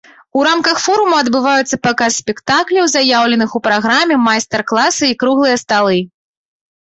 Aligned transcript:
У 0.39 0.43
рамках 0.45 0.77
форума 0.83 1.17
адбываюцца 1.23 1.77
паказ 1.87 2.15
спектакляў, 2.21 2.85
заяўленых 2.93 3.53
у 3.59 3.63
праграме, 3.67 4.15
майстар-класы 4.29 5.03
і 5.11 5.17
круглыя 5.25 5.61
сталы. 5.63 5.99